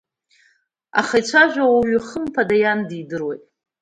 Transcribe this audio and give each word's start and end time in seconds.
Аха 0.99 1.15
иацәажәо 1.19 1.63
ауаҩ 1.67 1.97
хымԥада 2.07 2.55
иан 2.61 2.79
дидыруеит. 2.87 3.41